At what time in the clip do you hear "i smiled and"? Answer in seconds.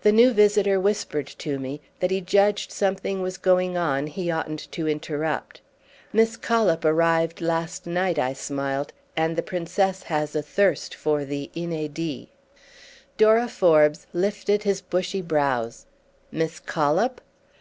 8.18-9.36